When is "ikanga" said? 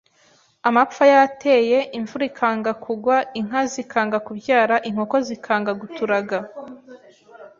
2.31-2.71